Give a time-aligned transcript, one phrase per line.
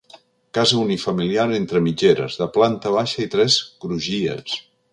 [0.57, 4.61] Casa unifamiliar entre mitgeres, de planta baixa i tres crugies.